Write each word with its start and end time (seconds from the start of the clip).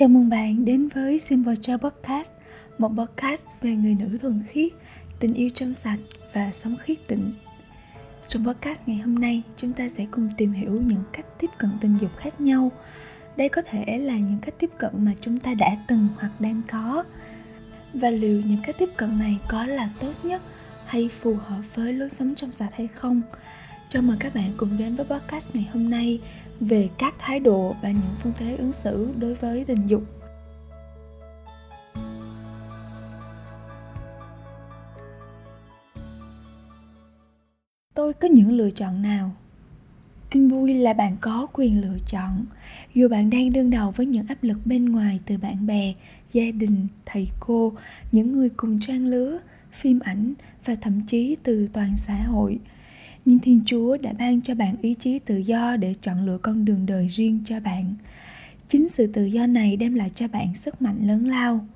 Chào 0.00 0.08
mừng 0.08 0.28
bạn 0.28 0.64
đến 0.64 0.88
với 0.88 1.18
Simple 1.18 1.54
Joy 1.54 1.78
Podcast, 1.78 2.30
một 2.78 2.88
podcast 2.88 3.44
về 3.60 3.70
người 3.70 3.96
nữ 4.00 4.18
thuần 4.22 4.42
khiết, 4.48 4.72
tình 5.18 5.34
yêu 5.34 5.48
trong 5.54 5.72
sạch 5.72 5.98
và 6.32 6.50
sống 6.52 6.76
khiết 6.80 6.98
tịnh. 7.08 7.32
Trong 8.28 8.46
podcast 8.46 8.80
ngày 8.86 8.96
hôm 8.96 9.14
nay, 9.14 9.42
chúng 9.56 9.72
ta 9.72 9.88
sẽ 9.88 10.06
cùng 10.10 10.28
tìm 10.36 10.52
hiểu 10.52 10.72
những 10.72 11.02
cách 11.12 11.26
tiếp 11.38 11.50
cận 11.58 11.70
tình 11.80 11.96
dục 12.00 12.10
khác 12.16 12.40
nhau. 12.40 12.72
Đây 13.36 13.48
có 13.48 13.62
thể 13.62 13.98
là 13.98 14.14
những 14.14 14.38
cách 14.42 14.54
tiếp 14.58 14.70
cận 14.78 14.90
mà 15.04 15.12
chúng 15.20 15.36
ta 15.36 15.54
đã 15.54 15.76
từng 15.88 16.08
hoặc 16.18 16.40
đang 16.40 16.62
có. 16.70 17.04
Và 17.94 18.10
liệu 18.10 18.42
những 18.46 18.60
cách 18.66 18.76
tiếp 18.78 18.90
cận 18.96 19.18
này 19.18 19.38
có 19.48 19.66
là 19.66 19.90
tốt 20.00 20.12
nhất 20.22 20.42
hay 20.86 21.08
phù 21.08 21.34
hợp 21.34 21.62
với 21.74 21.92
lối 21.92 22.10
sống 22.10 22.34
trong 22.34 22.52
sạch 22.52 22.70
hay 22.72 22.88
không? 22.88 23.22
Chào 23.92 24.02
mừng 24.02 24.16
các 24.20 24.34
bạn 24.34 24.52
cùng 24.56 24.78
đến 24.78 24.96
với 24.96 25.06
podcast 25.06 25.54
ngày 25.54 25.68
hôm 25.72 25.90
nay 25.90 26.20
về 26.60 26.88
các 26.98 27.14
thái 27.18 27.40
độ 27.40 27.76
và 27.82 27.90
những 27.90 28.14
phương 28.22 28.32
thế 28.38 28.56
ứng 28.56 28.72
xử 28.72 29.12
đối 29.18 29.34
với 29.34 29.64
tình 29.64 29.86
dục. 29.86 30.02
Tôi 37.94 38.12
có 38.12 38.28
những 38.28 38.52
lựa 38.52 38.70
chọn 38.70 39.02
nào? 39.02 39.32
Tin 40.30 40.48
vui 40.48 40.74
là 40.74 40.92
bạn 40.92 41.16
có 41.20 41.46
quyền 41.52 41.80
lựa 41.80 41.98
chọn. 42.06 42.46
Dù 42.94 43.08
bạn 43.08 43.30
đang 43.30 43.52
đương 43.52 43.70
đầu 43.70 43.90
với 43.90 44.06
những 44.06 44.26
áp 44.26 44.42
lực 44.42 44.58
bên 44.64 44.84
ngoài 44.84 45.20
từ 45.26 45.38
bạn 45.38 45.66
bè, 45.66 45.94
gia 46.32 46.50
đình, 46.50 46.86
thầy 47.06 47.28
cô, 47.40 47.72
những 48.12 48.32
người 48.32 48.48
cùng 48.56 48.80
trang 48.80 49.06
lứa, 49.06 49.38
phim 49.72 50.00
ảnh 50.00 50.34
và 50.64 50.74
thậm 50.74 51.00
chí 51.06 51.36
từ 51.42 51.68
toàn 51.72 51.96
xã 51.96 52.14
hội– 52.14 52.58
nhưng 53.24 53.38
thiên 53.38 53.60
chúa 53.66 53.96
đã 53.96 54.12
ban 54.18 54.40
cho 54.40 54.54
bạn 54.54 54.76
ý 54.82 54.94
chí 54.94 55.18
tự 55.18 55.36
do 55.36 55.76
để 55.76 55.94
chọn 56.00 56.26
lựa 56.26 56.38
con 56.38 56.64
đường 56.64 56.86
đời 56.86 57.06
riêng 57.06 57.40
cho 57.44 57.60
bạn. 57.60 57.94
Chính 58.68 58.88
sự 58.88 59.06
tự 59.06 59.24
do 59.24 59.46
này 59.46 59.76
đem 59.76 59.94
lại 59.94 60.10
cho 60.14 60.28
bạn 60.28 60.54
sức 60.54 60.82
mạnh 60.82 61.08
lớn 61.08 61.28
lao. 61.28 61.66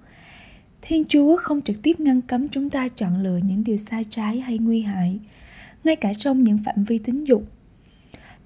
Thiên 0.82 1.04
chúa 1.04 1.36
không 1.36 1.62
trực 1.62 1.82
tiếp 1.82 2.00
ngăn 2.00 2.20
cấm 2.20 2.48
chúng 2.48 2.70
ta 2.70 2.88
chọn 2.88 3.22
lựa 3.22 3.40
những 3.44 3.64
điều 3.64 3.76
sai 3.76 4.04
trái 4.10 4.40
hay 4.40 4.58
nguy 4.58 4.82
hại, 4.82 5.18
ngay 5.84 5.96
cả 5.96 6.14
trong 6.14 6.44
những 6.44 6.58
phạm 6.64 6.84
vi 6.84 6.98
tính 6.98 7.26
dục. 7.26 7.44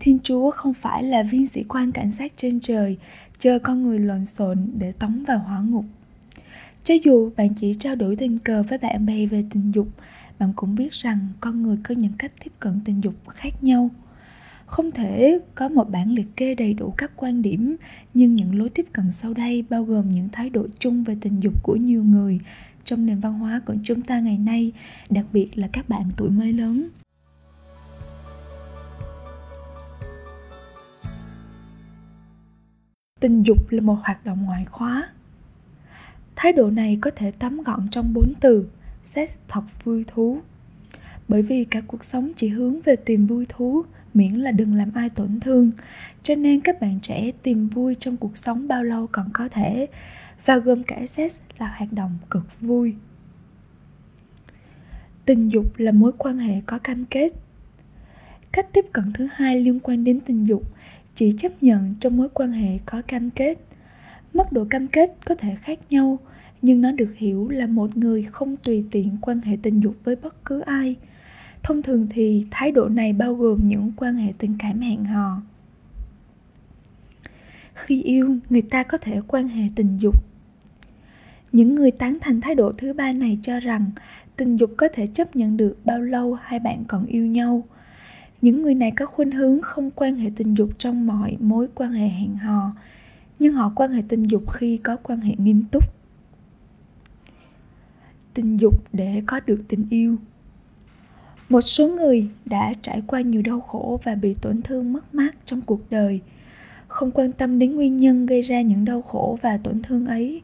Thiên 0.00 0.18
chúa 0.22 0.50
không 0.50 0.74
phải 0.74 1.02
là 1.02 1.22
viên 1.22 1.46
sĩ 1.46 1.64
quan 1.68 1.92
cảnh 1.92 2.10
sát 2.10 2.32
trên 2.36 2.60
trời, 2.60 2.96
chờ 3.38 3.58
con 3.58 3.82
người 3.82 3.98
lộn 3.98 4.24
xộn 4.24 4.58
để 4.78 4.92
tống 4.92 5.24
vào 5.26 5.38
hỏa 5.38 5.60
ngục. 5.60 5.84
Cho 6.84 6.94
dù 7.04 7.30
bạn 7.36 7.48
chỉ 7.60 7.74
trao 7.74 7.94
đổi 7.94 8.16
tình 8.16 8.38
cờ 8.38 8.62
với 8.62 8.78
bạn 8.78 9.06
bè 9.06 9.26
về 9.26 9.44
tình 9.50 9.72
dục 9.74 9.88
bạn 10.38 10.52
cũng 10.56 10.74
biết 10.74 10.92
rằng 10.92 11.18
con 11.40 11.62
người 11.62 11.78
có 11.84 11.94
những 11.98 12.12
cách 12.18 12.32
tiếp 12.44 12.52
cận 12.60 12.80
tình 12.84 13.04
dục 13.04 13.14
khác 13.28 13.64
nhau. 13.64 13.90
Không 14.66 14.90
thể 14.90 15.38
có 15.54 15.68
một 15.68 15.90
bản 15.90 16.12
liệt 16.12 16.36
kê 16.36 16.54
đầy 16.54 16.74
đủ 16.74 16.94
các 16.96 17.12
quan 17.16 17.42
điểm, 17.42 17.76
nhưng 18.14 18.34
những 18.34 18.58
lối 18.58 18.68
tiếp 18.68 18.86
cận 18.92 19.12
sau 19.12 19.34
đây 19.34 19.64
bao 19.70 19.84
gồm 19.84 20.14
những 20.14 20.28
thái 20.28 20.50
độ 20.50 20.66
chung 20.78 21.04
về 21.04 21.16
tình 21.20 21.40
dục 21.40 21.62
của 21.62 21.76
nhiều 21.76 22.04
người 22.04 22.40
trong 22.84 23.06
nền 23.06 23.20
văn 23.20 23.38
hóa 23.38 23.60
của 23.66 23.74
chúng 23.84 24.02
ta 24.02 24.20
ngày 24.20 24.38
nay, 24.38 24.72
đặc 25.10 25.26
biệt 25.32 25.58
là 25.58 25.68
các 25.72 25.88
bạn 25.88 26.10
tuổi 26.16 26.30
mới 26.30 26.52
lớn. 26.52 26.88
Tình 33.20 33.42
dục 33.42 33.70
là 33.70 33.80
một 33.80 33.98
hoạt 34.02 34.24
động 34.24 34.44
ngoại 34.44 34.64
khóa. 34.64 35.08
Thái 36.36 36.52
độ 36.52 36.70
này 36.70 36.98
có 37.00 37.10
thể 37.16 37.30
tóm 37.30 37.62
gọn 37.62 37.88
trong 37.90 38.14
bốn 38.14 38.32
từ 38.40 38.68
sex 39.08 39.30
thật 39.48 39.62
vui 39.84 40.04
thú. 40.06 40.40
Bởi 41.28 41.42
vì 41.42 41.64
cả 41.64 41.80
cuộc 41.86 42.04
sống 42.04 42.30
chỉ 42.36 42.48
hướng 42.48 42.80
về 42.80 42.96
tìm 42.96 43.26
vui 43.26 43.46
thú, 43.48 43.84
miễn 44.14 44.34
là 44.34 44.50
đừng 44.50 44.74
làm 44.74 44.90
ai 44.94 45.08
tổn 45.10 45.40
thương. 45.40 45.70
Cho 46.22 46.34
nên 46.34 46.60
các 46.60 46.80
bạn 46.80 47.00
trẻ 47.02 47.30
tìm 47.42 47.68
vui 47.68 47.94
trong 47.94 48.16
cuộc 48.16 48.36
sống 48.36 48.68
bao 48.68 48.84
lâu 48.84 49.06
còn 49.12 49.30
có 49.32 49.48
thể, 49.48 49.86
và 50.44 50.56
gồm 50.58 50.82
cả 50.82 51.06
sex 51.06 51.38
là 51.58 51.74
hoạt 51.78 51.92
động 51.92 52.18
cực 52.30 52.60
vui. 52.60 52.94
Tình 55.24 55.48
dục 55.48 55.78
là 55.78 55.92
mối 55.92 56.12
quan 56.18 56.38
hệ 56.38 56.60
có 56.66 56.78
cam 56.78 57.04
kết. 57.04 57.32
Cách 58.52 58.66
tiếp 58.72 58.84
cận 58.92 59.12
thứ 59.14 59.28
hai 59.32 59.60
liên 59.60 59.80
quan 59.80 60.04
đến 60.04 60.20
tình 60.20 60.48
dục, 60.48 60.62
chỉ 61.14 61.34
chấp 61.38 61.62
nhận 61.62 61.94
trong 62.00 62.16
mối 62.16 62.28
quan 62.34 62.52
hệ 62.52 62.78
có 62.86 63.02
cam 63.06 63.30
kết. 63.30 63.58
Mức 64.34 64.52
độ 64.52 64.66
cam 64.70 64.86
kết 64.86 65.16
có 65.24 65.34
thể 65.34 65.54
khác 65.54 65.78
nhau 65.90 66.18
nhưng 66.62 66.80
nó 66.80 66.92
được 66.92 67.14
hiểu 67.16 67.48
là 67.48 67.66
một 67.66 67.96
người 67.96 68.22
không 68.22 68.56
tùy 68.56 68.84
tiện 68.90 69.16
quan 69.20 69.40
hệ 69.40 69.56
tình 69.62 69.80
dục 69.80 69.96
với 70.04 70.16
bất 70.16 70.44
cứ 70.44 70.60
ai. 70.60 70.96
Thông 71.62 71.82
thường 71.82 72.06
thì, 72.10 72.46
thái 72.50 72.70
độ 72.70 72.88
này 72.88 73.12
bao 73.12 73.34
gồm 73.34 73.58
những 73.64 73.92
quan 73.96 74.16
hệ 74.16 74.32
tình 74.38 74.56
cảm 74.58 74.80
hẹn 74.80 75.04
hò. 75.04 75.42
Khi 77.74 78.02
yêu, 78.02 78.36
người 78.50 78.62
ta 78.62 78.82
có 78.82 78.98
thể 78.98 79.20
quan 79.26 79.48
hệ 79.48 79.68
tình 79.74 79.98
dục. 79.98 80.14
Những 81.52 81.74
người 81.74 81.90
tán 81.90 82.18
thành 82.20 82.40
thái 82.40 82.54
độ 82.54 82.72
thứ 82.72 82.92
ba 82.92 83.12
này 83.12 83.38
cho 83.42 83.60
rằng, 83.60 83.90
tình 84.36 84.56
dục 84.56 84.70
có 84.76 84.88
thể 84.94 85.06
chấp 85.06 85.36
nhận 85.36 85.56
được 85.56 85.76
bao 85.84 85.98
lâu 85.98 86.34
hai 86.42 86.60
bạn 86.60 86.84
còn 86.88 87.06
yêu 87.06 87.26
nhau. 87.26 87.64
Những 88.42 88.62
người 88.62 88.74
này 88.74 88.90
có 88.90 89.06
khuynh 89.06 89.30
hướng 89.30 89.62
không 89.62 89.90
quan 89.90 90.16
hệ 90.16 90.30
tình 90.36 90.54
dục 90.54 90.70
trong 90.78 91.06
mọi 91.06 91.36
mối 91.40 91.68
quan 91.74 91.92
hệ 91.92 92.08
hẹn 92.08 92.36
hò, 92.36 92.70
nhưng 93.38 93.54
họ 93.54 93.72
quan 93.76 93.92
hệ 93.92 94.02
tình 94.08 94.22
dục 94.22 94.52
khi 94.52 94.76
có 94.76 94.96
quan 94.96 95.20
hệ 95.20 95.34
nghiêm 95.38 95.64
túc 95.72 95.97
tình 98.38 98.56
dục 98.56 98.84
để 98.92 99.22
có 99.26 99.40
được 99.46 99.58
tình 99.68 99.86
yêu. 99.90 100.16
Một 101.48 101.60
số 101.60 101.88
người 101.88 102.28
đã 102.44 102.74
trải 102.82 103.02
qua 103.06 103.20
nhiều 103.20 103.42
đau 103.42 103.60
khổ 103.60 104.00
và 104.04 104.14
bị 104.14 104.34
tổn 104.42 104.62
thương 104.62 104.92
mất 104.92 105.14
mát 105.14 105.36
trong 105.44 105.60
cuộc 105.60 105.90
đời. 105.90 106.20
Không 106.88 107.10
quan 107.10 107.32
tâm 107.32 107.58
đến 107.58 107.76
nguyên 107.76 107.96
nhân 107.96 108.26
gây 108.26 108.42
ra 108.42 108.60
những 108.60 108.84
đau 108.84 109.02
khổ 109.02 109.38
và 109.42 109.56
tổn 109.56 109.82
thương 109.82 110.06
ấy. 110.06 110.42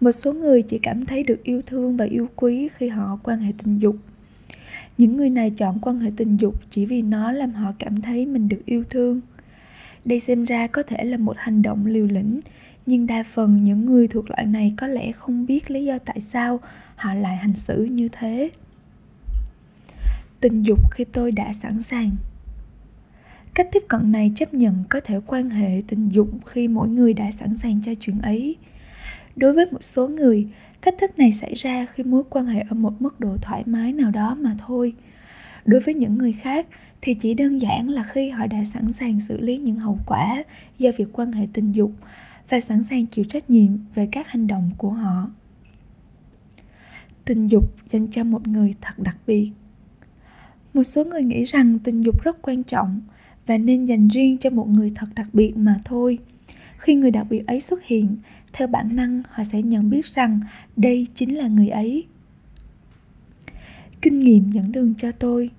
Một 0.00 0.12
số 0.12 0.32
người 0.32 0.62
chỉ 0.62 0.78
cảm 0.78 1.06
thấy 1.06 1.22
được 1.22 1.42
yêu 1.44 1.62
thương 1.66 1.96
và 1.96 2.04
yêu 2.04 2.28
quý 2.36 2.68
khi 2.68 2.88
họ 2.88 3.18
quan 3.22 3.38
hệ 3.38 3.52
tình 3.64 3.78
dục. 3.78 3.96
Những 4.98 5.16
người 5.16 5.30
này 5.30 5.50
chọn 5.50 5.78
quan 5.82 5.98
hệ 5.98 6.10
tình 6.16 6.36
dục 6.36 6.54
chỉ 6.70 6.86
vì 6.86 7.02
nó 7.02 7.32
làm 7.32 7.50
họ 7.50 7.72
cảm 7.78 8.00
thấy 8.00 8.26
mình 8.26 8.48
được 8.48 8.62
yêu 8.66 8.84
thương. 8.90 9.20
Đây 10.04 10.20
xem 10.20 10.44
ra 10.44 10.66
có 10.66 10.82
thể 10.82 11.04
là 11.04 11.16
một 11.16 11.36
hành 11.38 11.62
động 11.62 11.86
liều 11.86 12.06
lĩnh 12.06 12.40
nhưng 12.90 13.06
đa 13.06 13.22
phần 13.22 13.64
những 13.64 13.86
người 13.86 14.08
thuộc 14.08 14.30
loại 14.30 14.46
này 14.46 14.74
có 14.76 14.86
lẽ 14.86 15.12
không 15.12 15.46
biết 15.46 15.70
lý 15.70 15.84
do 15.84 15.98
tại 15.98 16.20
sao 16.20 16.60
họ 16.96 17.14
lại 17.14 17.36
hành 17.36 17.54
xử 17.54 17.84
như 17.84 18.08
thế. 18.08 18.50
Tình 20.40 20.62
dục 20.62 20.78
khi 20.90 21.04
tôi 21.04 21.32
đã 21.32 21.52
sẵn 21.52 21.82
sàng. 21.82 22.10
Cách 23.54 23.68
tiếp 23.72 23.82
cận 23.88 24.12
này 24.12 24.32
chấp 24.34 24.54
nhận 24.54 24.84
có 24.88 25.00
thể 25.00 25.20
quan 25.26 25.50
hệ 25.50 25.82
tình 25.88 26.08
dục 26.08 26.28
khi 26.46 26.68
mỗi 26.68 26.88
người 26.88 27.14
đã 27.14 27.30
sẵn 27.30 27.56
sàng 27.56 27.80
cho 27.82 27.92
chuyện 27.94 28.20
ấy. 28.20 28.56
Đối 29.36 29.52
với 29.52 29.66
một 29.72 29.82
số 29.82 30.08
người, 30.08 30.48
cách 30.82 30.94
thức 31.00 31.18
này 31.18 31.32
xảy 31.32 31.54
ra 31.54 31.86
khi 31.94 32.02
mối 32.02 32.22
quan 32.30 32.46
hệ 32.46 32.60
ở 32.70 32.74
một 32.74 33.02
mức 33.02 33.20
độ 33.20 33.36
thoải 33.42 33.62
mái 33.66 33.92
nào 33.92 34.10
đó 34.10 34.36
mà 34.40 34.56
thôi. 34.66 34.92
Đối 35.64 35.80
với 35.80 35.94
những 35.94 36.18
người 36.18 36.32
khác 36.32 36.66
thì 37.00 37.14
chỉ 37.14 37.34
đơn 37.34 37.60
giản 37.60 37.90
là 37.90 38.02
khi 38.02 38.30
họ 38.30 38.46
đã 38.46 38.64
sẵn 38.64 38.92
sàng 38.92 39.20
xử 39.20 39.40
lý 39.40 39.58
những 39.58 39.76
hậu 39.76 39.98
quả 40.06 40.42
do 40.78 40.90
việc 40.96 41.08
quan 41.12 41.32
hệ 41.32 41.46
tình 41.52 41.72
dục 41.72 41.92
và 42.50 42.60
sẵn 42.60 42.82
sàng 42.82 43.06
chịu 43.06 43.24
trách 43.24 43.50
nhiệm 43.50 43.78
về 43.94 44.08
các 44.12 44.28
hành 44.28 44.46
động 44.46 44.70
của 44.78 44.90
họ. 44.90 45.30
Tình 47.24 47.48
dục 47.48 47.64
dành 47.90 48.08
cho 48.10 48.24
một 48.24 48.48
người 48.48 48.74
thật 48.80 48.98
đặc 48.98 49.16
biệt. 49.26 49.50
Một 50.74 50.82
số 50.82 51.04
người 51.04 51.22
nghĩ 51.22 51.44
rằng 51.44 51.78
tình 51.78 52.02
dục 52.02 52.22
rất 52.24 52.42
quan 52.42 52.62
trọng 52.62 53.00
và 53.46 53.58
nên 53.58 53.84
dành 53.84 54.08
riêng 54.08 54.38
cho 54.38 54.50
một 54.50 54.68
người 54.68 54.92
thật 54.94 55.06
đặc 55.14 55.26
biệt 55.32 55.56
mà 55.56 55.80
thôi. 55.84 56.18
Khi 56.78 56.94
người 56.94 57.10
đặc 57.10 57.26
biệt 57.30 57.46
ấy 57.46 57.60
xuất 57.60 57.84
hiện, 57.84 58.16
theo 58.52 58.68
bản 58.68 58.96
năng 58.96 59.22
họ 59.30 59.44
sẽ 59.44 59.62
nhận 59.62 59.90
biết 59.90 60.14
rằng 60.14 60.40
đây 60.76 61.06
chính 61.14 61.38
là 61.38 61.48
người 61.48 61.68
ấy. 61.68 62.04
Kinh 64.02 64.20
nghiệm 64.20 64.50
dẫn 64.50 64.72
đường 64.72 64.94
cho 64.94 65.12
tôi 65.12 65.50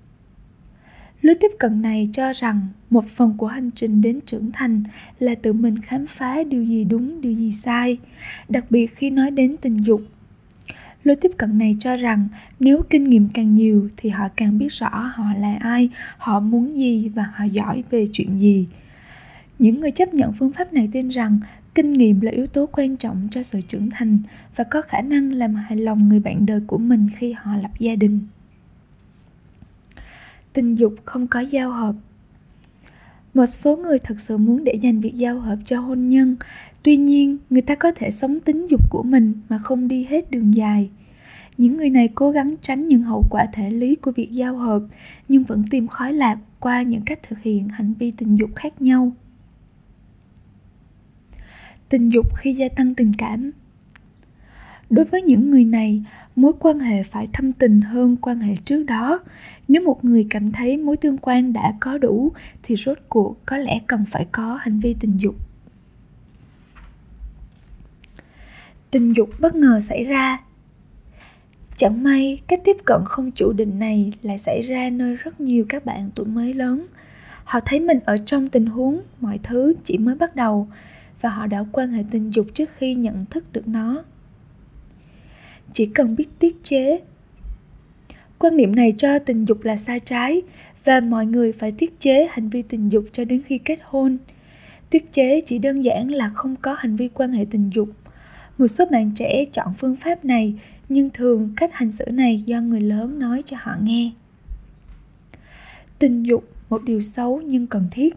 lối 1.22 1.34
tiếp 1.34 1.50
cận 1.58 1.82
này 1.82 2.08
cho 2.12 2.32
rằng 2.32 2.60
một 2.90 3.04
phần 3.08 3.34
của 3.36 3.46
hành 3.46 3.70
trình 3.74 4.02
đến 4.02 4.20
trưởng 4.26 4.52
thành 4.52 4.82
là 5.18 5.34
tự 5.34 5.52
mình 5.52 5.76
khám 5.82 6.06
phá 6.06 6.42
điều 6.42 6.64
gì 6.64 6.84
đúng, 6.84 7.20
điều 7.20 7.32
gì 7.32 7.52
sai, 7.52 7.98
đặc 8.48 8.64
biệt 8.70 8.86
khi 8.86 9.10
nói 9.10 9.30
đến 9.30 9.56
tình 9.60 9.76
dục. 9.76 10.02
Lối 11.04 11.16
tiếp 11.16 11.30
cận 11.36 11.58
này 11.58 11.76
cho 11.78 11.96
rằng 11.96 12.28
nếu 12.60 12.82
kinh 12.90 13.04
nghiệm 13.04 13.28
càng 13.34 13.54
nhiều 13.54 13.88
thì 13.96 14.10
họ 14.10 14.28
càng 14.36 14.58
biết 14.58 14.72
rõ 14.72 15.12
họ 15.14 15.24
là 15.38 15.56
ai, 15.60 15.88
họ 16.18 16.40
muốn 16.40 16.76
gì 16.76 17.08
và 17.08 17.26
họ 17.34 17.44
giỏi 17.44 17.84
về 17.90 18.06
chuyện 18.12 18.40
gì. 18.40 18.66
Những 19.58 19.80
người 19.80 19.90
chấp 19.90 20.14
nhận 20.14 20.32
phương 20.32 20.52
pháp 20.52 20.72
này 20.72 20.88
tin 20.92 21.08
rằng 21.08 21.40
kinh 21.74 21.92
nghiệm 21.92 22.20
là 22.20 22.30
yếu 22.32 22.46
tố 22.46 22.68
quan 22.72 22.96
trọng 22.96 23.28
cho 23.30 23.42
sự 23.42 23.60
trưởng 23.68 23.90
thành 23.90 24.18
và 24.56 24.64
có 24.64 24.82
khả 24.82 25.00
năng 25.00 25.32
làm 25.32 25.54
hài 25.54 25.78
lòng 25.78 26.08
người 26.08 26.20
bạn 26.20 26.46
đời 26.46 26.60
của 26.66 26.78
mình 26.78 27.08
khi 27.14 27.32
họ 27.32 27.56
lập 27.56 27.70
gia 27.78 27.94
đình 27.94 28.20
tình 30.52 30.74
dục 30.74 30.94
không 31.04 31.26
có 31.26 31.40
giao 31.40 31.72
hợp. 31.72 31.94
Một 33.34 33.46
số 33.46 33.76
người 33.76 33.98
thật 33.98 34.20
sự 34.20 34.38
muốn 34.38 34.64
để 34.64 34.74
dành 34.74 35.00
việc 35.00 35.14
giao 35.14 35.40
hợp 35.40 35.56
cho 35.64 35.80
hôn 35.80 36.08
nhân. 36.08 36.36
Tuy 36.82 36.96
nhiên, 36.96 37.38
người 37.50 37.62
ta 37.62 37.74
có 37.74 37.92
thể 37.96 38.10
sống 38.10 38.40
tính 38.40 38.66
dục 38.70 38.80
của 38.90 39.02
mình 39.02 39.34
mà 39.48 39.58
không 39.58 39.88
đi 39.88 40.04
hết 40.04 40.30
đường 40.30 40.56
dài. 40.56 40.90
Những 41.58 41.76
người 41.76 41.90
này 41.90 42.08
cố 42.14 42.30
gắng 42.30 42.54
tránh 42.62 42.88
những 42.88 43.02
hậu 43.02 43.22
quả 43.30 43.46
thể 43.52 43.70
lý 43.70 43.94
của 43.94 44.12
việc 44.12 44.32
giao 44.32 44.56
hợp, 44.56 44.82
nhưng 45.28 45.42
vẫn 45.42 45.64
tìm 45.70 45.88
khói 45.88 46.12
lạc 46.12 46.38
qua 46.60 46.82
những 46.82 47.02
cách 47.06 47.22
thực 47.28 47.38
hiện 47.38 47.68
hành 47.68 47.94
vi 47.94 48.10
tình 48.10 48.36
dục 48.36 48.50
khác 48.56 48.82
nhau. 48.82 49.12
Tình 51.88 52.10
dục 52.12 52.26
khi 52.36 52.52
gia 52.54 52.68
tăng 52.68 52.94
tình 52.94 53.12
cảm 53.18 53.50
đối 54.92 55.04
với 55.04 55.22
những 55.22 55.50
người 55.50 55.64
này, 55.64 56.02
mối 56.36 56.52
quan 56.60 56.78
hệ 56.80 57.02
phải 57.02 57.28
thâm 57.32 57.52
tình 57.52 57.80
hơn 57.80 58.16
quan 58.16 58.40
hệ 58.40 58.54
trước 58.64 58.82
đó. 58.82 59.20
Nếu 59.68 59.82
một 59.82 60.04
người 60.04 60.26
cảm 60.30 60.52
thấy 60.52 60.76
mối 60.76 60.96
tương 60.96 61.18
quan 61.18 61.52
đã 61.52 61.74
có 61.80 61.98
đủ, 61.98 62.32
thì 62.62 62.76
rốt 62.76 62.98
cuộc 63.08 63.36
có 63.46 63.56
lẽ 63.56 63.80
cần 63.86 64.04
phải 64.10 64.26
có 64.32 64.58
hành 64.60 64.80
vi 64.80 64.94
tình 65.00 65.16
dục. 65.16 65.34
Tình 68.90 69.16
dục 69.16 69.30
bất 69.38 69.54
ngờ 69.54 69.80
xảy 69.80 70.04
ra. 70.04 70.38
Chẳng 71.76 72.02
may 72.02 72.40
cách 72.48 72.60
tiếp 72.64 72.76
cận 72.84 73.00
không 73.04 73.30
chủ 73.30 73.52
định 73.52 73.78
này 73.78 74.12
lại 74.22 74.38
xảy 74.38 74.62
ra 74.62 74.90
nơi 74.90 75.16
rất 75.16 75.40
nhiều 75.40 75.64
các 75.68 75.84
bạn 75.84 76.10
tuổi 76.14 76.26
mới 76.26 76.54
lớn. 76.54 76.86
Họ 77.44 77.60
thấy 77.60 77.80
mình 77.80 77.98
ở 78.04 78.16
trong 78.16 78.48
tình 78.48 78.66
huống, 78.66 79.00
mọi 79.20 79.38
thứ 79.42 79.74
chỉ 79.84 79.98
mới 79.98 80.14
bắt 80.14 80.36
đầu, 80.36 80.68
và 81.20 81.30
họ 81.30 81.46
đã 81.46 81.64
quan 81.72 81.90
hệ 81.90 82.04
tình 82.10 82.30
dục 82.30 82.46
trước 82.54 82.70
khi 82.76 82.94
nhận 82.94 83.24
thức 83.24 83.52
được 83.52 83.68
nó 83.68 84.02
chỉ 85.72 85.86
cần 85.86 86.16
biết 86.16 86.28
tiết 86.38 86.56
chế. 86.62 87.00
Quan 88.38 88.56
niệm 88.56 88.76
này 88.76 88.94
cho 88.98 89.18
tình 89.18 89.44
dục 89.44 89.64
là 89.64 89.76
sai 89.76 90.00
trái 90.00 90.42
và 90.84 91.00
mọi 91.00 91.26
người 91.26 91.52
phải 91.52 91.72
tiết 91.72 92.00
chế 92.00 92.28
hành 92.30 92.48
vi 92.48 92.62
tình 92.62 92.88
dục 92.92 93.04
cho 93.12 93.24
đến 93.24 93.42
khi 93.46 93.58
kết 93.58 93.78
hôn. 93.84 94.18
Tiết 94.90 95.12
chế 95.12 95.40
chỉ 95.40 95.58
đơn 95.58 95.84
giản 95.84 96.10
là 96.10 96.28
không 96.28 96.56
có 96.62 96.74
hành 96.74 96.96
vi 96.96 97.08
quan 97.08 97.32
hệ 97.32 97.44
tình 97.50 97.70
dục. 97.74 97.88
Một 98.58 98.66
số 98.66 98.84
bạn 98.90 99.10
trẻ 99.14 99.44
chọn 99.52 99.74
phương 99.78 99.96
pháp 99.96 100.24
này, 100.24 100.54
nhưng 100.88 101.10
thường 101.10 101.52
cách 101.56 101.70
hành 101.72 101.92
xử 101.92 102.04
này 102.04 102.42
do 102.46 102.60
người 102.60 102.80
lớn 102.80 103.18
nói 103.18 103.42
cho 103.46 103.56
họ 103.60 103.72
nghe. 103.82 104.10
Tình 105.98 106.22
dục, 106.22 106.44
một 106.70 106.82
điều 106.84 107.00
xấu 107.00 107.40
nhưng 107.40 107.66
cần 107.66 107.88
thiết. 107.90 108.14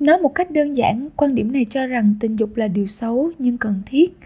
Nói 0.00 0.18
một 0.18 0.34
cách 0.34 0.50
đơn 0.50 0.76
giản, 0.76 1.08
quan 1.16 1.34
điểm 1.34 1.52
này 1.52 1.66
cho 1.70 1.86
rằng 1.86 2.14
tình 2.20 2.36
dục 2.36 2.56
là 2.56 2.68
điều 2.68 2.86
xấu 2.86 3.30
nhưng 3.38 3.58
cần 3.58 3.82
thiết 3.86 4.18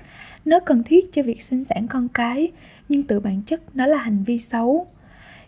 nó 0.45 0.61
cần 0.61 0.83
thiết 0.83 1.13
cho 1.13 1.23
việc 1.23 1.43
sinh 1.43 1.65
sản 1.65 1.87
con 1.89 2.09
cái, 2.09 2.53
nhưng 2.89 3.03
tự 3.03 3.21
bản 3.21 3.43
chất 3.47 3.77
nó 3.77 3.87
là 3.87 3.99
hành 3.99 4.25
vi 4.25 4.39
xấu. 4.39 4.87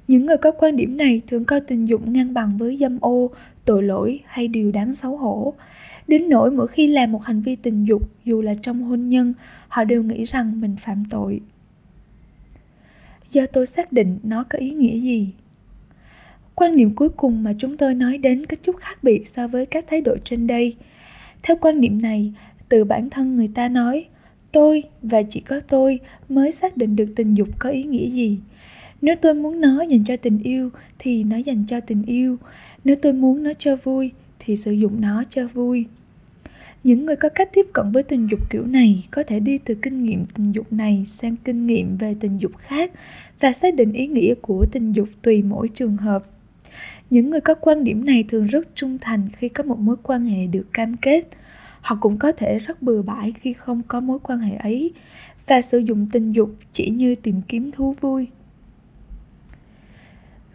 Những 0.08 0.26
người 0.26 0.36
có 0.36 0.52
quan 0.52 0.76
điểm 0.76 0.96
này 0.96 1.22
thường 1.26 1.44
coi 1.44 1.60
tình 1.60 1.86
dục 1.86 2.06
ngang 2.06 2.34
bằng 2.34 2.56
với 2.58 2.76
dâm 2.76 2.98
ô, 3.00 3.30
tội 3.64 3.82
lỗi 3.82 4.20
hay 4.26 4.48
điều 4.48 4.72
đáng 4.72 4.94
xấu 4.94 5.16
hổ. 5.16 5.54
Đến 6.08 6.28
nỗi 6.28 6.50
mỗi 6.50 6.68
khi 6.68 6.86
làm 6.86 7.12
một 7.12 7.24
hành 7.24 7.40
vi 7.40 7.56
tình 7.56 7.84
dục, 7.84 8.02
dù 8.24 8.42
là 8.42 8.54
trong 8.62 8.82
hôn 8.82 9.08
nhân, 9.08 9.34
họ 9.68 9.84
đều 9.84 10.02
nghĩ 10.02 10.24
rằng 10.24 10.60
mình 10.60 10.76
phạm 10.80 11.02
tội. 11.10 11.40
Do 13.32 13.46
tôi 13.46 13.66
xác 13.66 13.92
định 13.92 14.18
nó 14.22 14.44
có 14.48 14.58
ý 14.58 14.70
nghĩa 14.70 15.00
gì? 15.00 15.28
Quan 16.54 16.76
niệm 16.76 16.94
cuối 16.94 17.08
cùng 17.08 17.42
mà 17.42 17.52
chúng 17.58 17.76
tôi 17.76 17.94
nói 17.94 18.18
đến 18.18 18.46
có 18.46 18.56
chút 18.62 18.76
khác 18.76 18.98
biệt 19.02 19.28
so 19.28 19.48
với 19.48 19.66
các 19.66 19.84
thái 19.88 20.00
độ 20.00 20.16
trên 20.24 20.46
đây. 20.46 20.76
Theo 21.42 21.56
quan 21.60 21.80
niệm 21.80 22.02
này, 22.02 22.32
từ 22.68 22.84
bản 22.84 23.10
thân 23.10 23.36
người 23.36 23.48
ta 23.54 23.68
nói 23.68 24.04
tôi 24.56 24.82
và 25.02 25.22
chỉ 25.22 25.40
có 25.40 25.60
tôi 25.60 26.00
mới 26.28 26.52
xác 26.52 26.76
định 26.76 26.96
được 26.96 27.06
tình 27.16 27.34
dục 27.34 27.48
có 27.58 27.70
ý 27.70 27.82
nghĩa 27.82 28.10
gì. 28.10 28.38
Nếu 29.02 29.16
tôi 29.16 29.34
muốn 29.34 29.60
nó 29.60 29.82
dành 29.82 30.04
cho 30.04 30.16
tình 30.16 30.38
yêu, 30.42 30.70
thì 30.98 31.24
nó 31.24 31.36
dành 31.36 31.64
cho 31.66 31.80
tình 31.80 32.02
yêu. 32.06 32.36
Nếu 32.84 32.96
tôi 32.96 33.12
muốn 33.12 33.42
nó 33.42 33.52
cho 33.52 33.76
vui, 33.76 34.10
thì 34.38 34.56
sử 34.56 34.72
dụng 34.72 35.00
nó 35.00 35.24
cho 35.28 35.46
vui. 35.46 35.86
Những 36.84 37.06
người 37.06 37.16
có 37.16 37.28
cách 37.28 37.48
tiếp 37.52 37.66
cận 37.72 37.92
với 37.92 38.02
tình 38.02 38.26
dục 38.30 38.50
kiểu 38.50 38.66
này 38.66 39.04
có 39.10 39.22
thể 39.22 39.40
đi 39.40 39.58
từ 39.58 39.74
kinh 39.74 40.04
nghiệm 40.04 40.26
tình 40.34 40.52
dục 40.52 40.72
này 40.72 41.04
sang 41.08 41.36
kinh 41.44 41.66
nghiệm 41.66 41.96
về 41.96 42.14
tình 42.20 42.38
dục 42.38 42.56
khác 42.56 42.92
và 43.40 43.52
xác 43.52 43.74
định 43.74 43.92
ý 43.92 44.06
nghĩa 44.06 44.34
của 44.34 44.66
tình 44.72 44.92
dục 44.92 45.08
tùy 45.22 45.42
mỗi 45.42 45.68
trường 45.68 45.96
hợp. 45.96 46.24
Những 47.10 47.30
người 47.30 47.40
có 47.40 47.54
quan 47.54 47.84
điểm 47.84 48.04
này 48.04 48.24
thường 48.28 48.46
rất 48.46 48.68
trung 48.74 48.98
thành 49.00 49.28
khi 49.32 49.48
có 49.48 49.64
một 49.64 49.78
mối 49.78 49.96
quan 50.02 50.24
hệ 50.24 50.46
được 50.46 50.66
cam 50.72 50.96
kết 50.96 51.28
họ 51.86 51.96
cũng 52.00 52.16
có 52.16 52.32
thể 52.32 52.58
rất 52.58 52.82
bừa 52.82 53.02
bãi 53.02 53.32
khi 53.32 53.52
không 53.52 53.82
có 53.88 54.00
mối 54.00 54.18
quan 54.22 54.38
hệ 54.38 54.56
ấy 54.56 54.92
và 55.46 55.62
sử 55.62 55.78
dụng 55.78 56.06
tình 56.12 56.32
dục 56.32 56.50
chỉ 56.72 56.90
như 56.90 57.14
tìm 57.14 57.40
kiếm 57.48 57.70
thú 57.72 57.94
vui. 58.00 58.26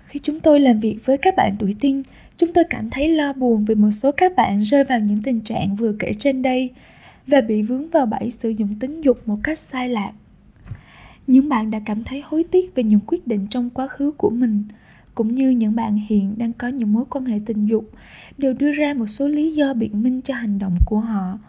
Khi 0.06 0.20
chúng 0.24 0.40
tôi 0.40 0.60
làm 0.60 0.80
việc 0.80 0.98
với 1.06 1.18
các 1.18 1.36
bạn 1.38 1.56
tuổi 1.60 1.76
teen, 1.82 2.04
chúng 2.38 2.54
tôi 2.54 2.64
cảm 2.70 2.90
thấy 2.90 3.10
lo 3.10 3.34
buồn 3.34 3.66
vì 3.66 3.76
một 3.76 3.92
số 3.92 4.12
các 4.12 4.36
bạn 4.36 4.62
rơi 4.62 4.84
vào 4.84 5.00
những 5.00 5.22
tình 5.24 5.42
trạng 5.42 5.76
vừa 5.76 5.94
kể 6.00 6.14
trên 6.14 6.42
đây 6.42 6.70
và 7.28 7.42
bị 7.42 7.62
vướng 7.62 7.90
vào 7.90 8.06
bẫy 8.06 8.32
sử 8.32 8.50
dụng 8.50 8.76
tính 8.80 9.02
dục 9.02 9.28
một 9.28 9.38
cách 9.44 9.60
sai 9.60 9.90
lạc. 9.90 10.12
Những 11.28 11.50
bạn 11.50 11.72
đã 11.72 11.80
cảm 11.86 12.04
thấy 12.04 12.22
hối 12.26 12.44
tiếc 12.52 12.76
về 12.76 12.84
những 12.84 13.00
quyết 13.08 13.28
định 13.28 13.48
trong 13.50 13.70
quá 13.70 13.88
khứ 13.88 14.12
của 14.12 14.30
mình 14.30 14.64
cũng 15.22 15.36
như 15.36 15.50
những 15.50 15.76
bạn 15.76 15.96
hiện 16.10 16.34
đang 16.38 16.54
có 16.54 16.68
những 16.68 16.94
mối 16.94 17.06
quan 17.10 17.26
hệ 17.26 17.40
tình 17.46 17.66
dục, 17.66 17.90
đều 18.38 18.54
đưa 18.54 18.72
ra 18.72 18.94
một 18.94 19.06
số 19.06 19.28
lý 19.28 19.54
do 19.54 19.74
biện 19.74 20.04
minh 20.04 20.22
cho 20.22 20.34
hành 20.34 20.60
động 20.60 20.78
của 20.86 21.00
họ. 21.00 21.40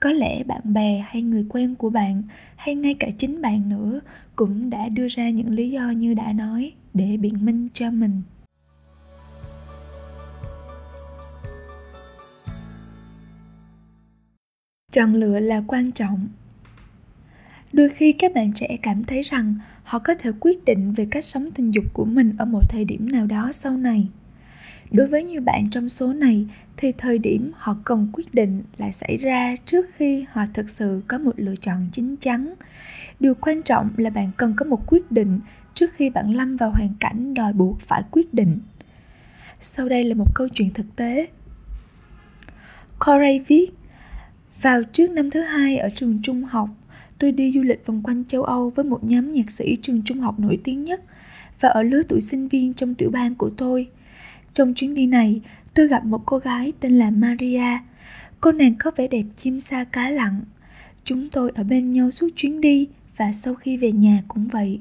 Có 0.00 0.12
lẽ 0.12 0.44
bạn 0.44 0.60
bè 0.64 1.04
hay 1.06 1.22
người 1.22 1.46
quen 1.48 1.74
của 1.74 1.90
bạn, 1.90 2.22
hay 2.56 2.74
ngay 2.74 2.94
cả 2.94 3.08
chính 3.18 3.42
bạn 3.42 3.68
nữa, 3.68 4.00
cũng 4.36 4.70
đã 4.70 4.88
đưa 4.88 5.06
ra 5.08 5.30
những 5.30 5.50
lý 5.50 5.70
do 5.70 5.90
như 5.90 6.14
đã 6.14 6.32
nói 6.32 6.72
để 6.94 7.16
biện 7.16 7.44
minh 7.44 7.68
cho 7.72 7.90
mình. 7.90 8.22
Chọn 14.92 15.14
lựa 15.14 15.38
là 15.38 15.62
quan 15.66 15.92
trọng 15.92 16.28
đôi 17.74 17.88
khi 17.88 18.12
các 18.12 18.34
bạn 18.34 18.52
trẻ 18.52 18.76
cảm 18.82 19.04
thấy 19.04 19.22
rằng 19.22 19.54
họ 19.82 19.98
có 19.98 20.14
thể 20.14 20.30
quyết 20.40 20.64
định 20.64 20.92
về 20.92 21.06
cách 21.10 21.24
sống 21.24 21.50
tình 21.54 21.74
dục 21.74 21.84
của 21.92 22.04
mình 22.04 22.34
ở 22.38 22.44
một 22.44 22.60
thời 22.68 22.84
điểm 22.84 23.08
nào 23.12 23.26
đó 23.26 23.50
sau 23.52 23.76
này. 23.76 24.06
Đối 24.90 25.06
với 25.06 25.24
nhiều 25.24 25.40
bạn 25.40 25.70
trong 25.70 25.88
số 25.88 26.12
này, 26.12 26.46
thì 26.76 26.92
thời 26.92 27.18
điểm 27.18 27.50
họ 27.54 27.76
cần 27.84 28.08
quyết 28.12 28.34
định 28.34 28.62
lại 28.78 28.92
xảy 28.92 29.16
ra 29.16 29.54
trước 29.64 29.86
khi 29.94 30.24
họ 30.32 30.42
thực 30.54 30.70
sự 30.70 31.02
có 31.08 31.18
một 31.18 31.32
lựa 31.36 31.56
chọn 31.56 31.88
chín 31.92 32.16
chắn. 32.16 32.54
Điều 33.20 33.34
quan 33.34 33.62
trọng 33.62 33.90
là 33.96 34.10
bạn 34.10 34.30
cần 34.36 34.54
có 34.56 34.64
một 34.64 34.86
quyết 34.86 35.12
định 35.12 35.40
trước 35.74 35.92
khi 35.92 36.10
bạn 36.10 36.30
lâm 36.30 36.56
vào 36.56 36.70
hoàn 36.70 36.94
cảnh 37.00 37.34
đòi 37.34 37.52
buộc 37.52 37.80
phải 37.80 38.02
quyết 38.10 38.34
định. 38.34 38.60
Sau 39.60 39.88
đây 39.88 40.04
là 40.04 40.14
một 40.14 40.34
câu 40.34 40.48
chuyện 40.48 40.70
thực 40.70 40.96
tế. 40.96 41.26
Corey 43.06 43.38
viết, 43.38 43.66
vào 44.62 44.82
trước 44.92 45.10
năm 45.10 45.30
thứ 45.30 45.40
hai 45.40 45.78
ở 45.78 45.88
trường 45.90 46.18
trung 46.22 46.44
học 46.44 46.68
tôi 47.24 47.32
đi 47.32 47.52
du 47.54 47.62
lịch 47.62 47.86
vòng 47.86 48.02
quanh 48.02 48.24
châu 48.24 48.42
Âu 48.42 48.70
với 48.70 48.84
một 48.84 49.04
nhóm 49.04 49.32
nhạc 49.32 49.50
sĩ 49.50 49.76
trường 49.82 50.02
trung 50.04 50.20
học 50.20 50.40
nổi 50.40 50.58
tiếng 50.64 50.84
nhất 50.84 51.02
và 51.60 51.68
ở 51.68 51.82
lứa 51.82 52.02
tuổi 52.08 52.20
sinh 52.20 52.48
viên 52.48 52.74
trong 52.74 52.94
tiểu 52.94 53.10
bang 53.10 53.34
của 53.34 53.50
tôi. 53.50 53.88
Trong 54.54 54.74
chuyến 54.74 54.94
đi 54.94 55.06
này, 55.06 55.40
tôi 55.74 55.88
gặp 55.88 56.04
một 56.04 56.22
cô 56.26 56.38
gái 56.38 56.72
tên 56.80 56.98
là 56.98 57.10
Maria. 57.10 57.78
Cô 58.40 58.52
nàng 58.52 58.74
có 58.78 58.90
vẻ 58.96 59.08
đẹp 59.08 59.24
chim 59.36 59.60
sa 59.60 59.84
cá 59.84 60.10
lặng. 60.10 60.40
Chúng 61.04 61.28
tôi 61.28 61.52
ở 61.54 61.64
bên 61.64 61.92
nhau 61.92 62.10
suốt 62.10 62.28
chuyến 62.36 62.60
đi 62.60 62.88
và 63.16 63.32
sau 63.32 63.54
khi 63.54 63.76
về 63.76 63.92
nhà 63.92 64.22
cũng 64.28 64.46
vậy. 64.46 64.80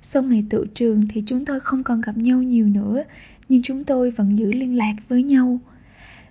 Sau 0.00 0.22
ngày 0.22 0.44
tự 0.50 0.66
trường 0.74 1.02
thì 1.08 1.22
chúng 1.26 1.44
tôi 1.44 1.60
không 1.60 1.82
còn 1.82 2.00
gặp 2.00 2.16
nhau 2.16 2.42
nhiều 2.42 2.66
nữa, 2.66 3.02
nhưng 3.48 3.62
chúng 3.62 3.84
tôi 3.84 4.10
vẫn 4.10 4.38
giữ 4.38 4.52
liên 4.52 4.76
lạc 4.76 4.94
với 5.08 5.22
nhau. 5.22 5.60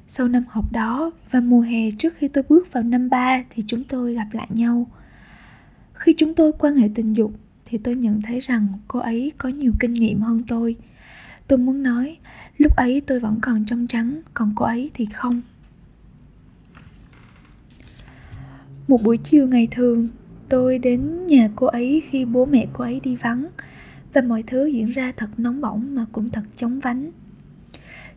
Sau 0.08 0.28
năm 0.28 0.44
học 0.50 0.72
đó 0.72 1.12
và 1.32 1.40
mùa 1.40 1.62
hè 1.62 1.92
trước 1.98 2.14
khi 2.18 2.28
tôi 2.28 2.44
bước 2.50 2.74
vào 2.74 2.84
năm 2.84 3.10
ba 3.10 3.44
thì 3.50 3.64
chúng 3.68 3.84
tôi 3.84 4.14
gặp 4.14 4.28
lại 4.32 4.48
nhau 4.50 4.88
khi 6.00 6.14
chúng 6.18 6.36
tôi 6.36 6.52
quan 6.60 6.76
hệ 6.76 6.90
tình 6.96 7.14
dục, 7.14 7.32
thì 7.66 7.78
tôi 7.78 7.96
nhận 7.96 8.22
thấy 8.22 8.40
rằng 8.40 8.68
cô 8.88 9.00
ấy 9.00 9.32
có 9.38 9.50
nhiều 9.50 9.72
kinh 9.80 9.94
nghiệm 9.94 10.22
hơn 10.22 10.42
tôi. 10.48 10.76
Tôi 11.48 11.60
muốn 11.60 11.84
nói, 11.84 12.18
lúc 12.58 12.76
ấy 12.76 13.02
tôi 13.02 13.20
vẫn 13.20 13.40
còn 13.42 13.66
trong 13.66 13.88
trắng, 13.88 14.22
còn 14.34 14.54
cô 14.56 14.66
ấy 14.66 14.92
thì 14.94 15.06
không. 15.06 15.42
Một 18.88 19.04
buổi 19.04 19.18
chiều 19.18 19.48
ngày 19.48 19.68
thường, 19.72 20.08
tôi 20.50 20.80
đến 20.80 21.28
nhà 21.28 21.50
cô 21.56 21.68
ấy 21.68 22.04
khi 22.10 22.26
bố 22.26 22.46
mẹ 22.46 22.68
cô 22.74 22.84
ấy 22.84 23.00
đi 23.04 23.16
vắng, 23.16 23.48
và 24.14 24.22
mọi 24.22 24.44
thứ 24.44 24.66
diễn 24.66 24.92
ra 24.92 25.14
thật 25.18 25.30
nóng 25.38 25.62
bỏng 25.62 25.96
mà 25.96 26.06
cũng 26.12 26.30
thật 26.30 26.44
chóng 26.56 26.80
vánh. 26.80 27.12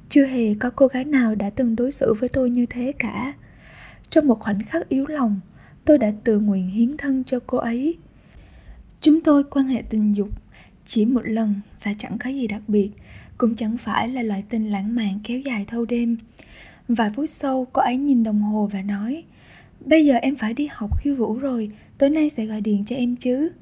Chưa 0.08 0.26
hề 0.26 0.54
có 0.54 0.70
cô 0.70 0.86
gái 0.86 1.04
nào 1.04 1.34
đã 1.34 1.50
từng 1.50 1.76
đối 1.76 1.90
xử 1.90 2.14
với 2.14 2.28
tôi 2.28 2.50
như 2.50 2.66
thế 2.66 2.92
cả. 2.98 3.34
Trong 4.10 4.26
một 4.26 4.40
khoảnh 4.40 4.62
khắc 4.62 4.88
yếu 4.88 5.06
lòng 5.06 5.40
tôi 5.84 5.98
đã 5.98 6.12
tự 6.24 6.40
nguyện 6.40 6.70
hiến 6.70 6.96
thân 6.96 7.24
cho 7.24 7.38
cô 7.46 7.58
ấy. 7.58 7.96
Chúng 9.00 9.20
tôi 9.20 9.44
quan 9.44 9.68
hệ 9.68 9.82
tình 9.82 10.16
dục 10.16 10.28
chỉ 10.86 11.04
một 11.04 11.22
lần 11.24 11.54
và 11.82 11.94
chẳng 11.98 12.18
có 12.18 12.30
gì 12.30 12.46
đặc 12.46 12.62
biệt, 12.68 12.90
cũng 13.38 13.54
chẳng 13.54 13.76
phải 13.76 14.08
là 14.08 14.22
loại 14.22 14.44
tình 14.48 14.70
lãng 14.70 14.94
mạn 14.94 15.18
kéo 15.24 15.38
dài 15.38 15.64
thâu 15.68 15.84
đêm. 15.84 16.16
Vài 16.88 17.10
phút 17.14 17.28
sau, 17.28 17.66
cô 17.72 17.82
ấy 17.82 17.96
nhìn 17.96 18.22
đồng 18.22 18.42
hồ 18.42 18.70
và 18.72 18.82
nói, 18.82 19.24
bây 19.80 20.06
giờ 20.06 20.14
em 20.14 20.36
phải 20.36 20.54
đi 20.54 20.68
học 20.72 20.90
khiêu 21.00 21.16
vũ 21.16 21.38
rồi, 21.38 21.70
tối 21.98 22.10
nay 22.10 22.30
sẽ 22.30 22.46
gọi 22.46 22.60
điện 22.60 22.84
cho 22.84 22.96
em 22.96 23.16
chứ. 23.16 23.52